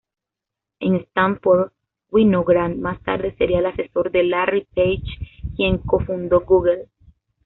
En 0.79 0.95
Stanford, 1.11 1.73
Winograd 2.09 2.71
más 2.73 2.99
tarde 3.03 3.35
sería 3.37 3.59
el 3.59 3.67
asesor 3.67 4.09
de 4.11 4.23
Larry 4.23 4.65
Page, 4.73 5.03
quien 5.55 5.77
co-fundó 5.77 6.39
Google. 6.39 6.87